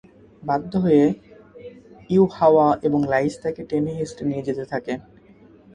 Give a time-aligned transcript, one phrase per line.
[0.43, 1.03] বাধ্য হয়ে
[2.09, 4.93] ইউহাওয়া এবং লাঈছ তাকে টেনে হেঁচড়ে নিয়ে যেতে থাকে।